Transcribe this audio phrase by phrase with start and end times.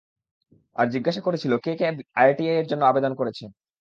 [0.75, 1.85] আর জিজ্ঞাসা করেছিল কে কে
[2.21, 3.43] আরটিআই-এর জন্য আবেদন করেছে।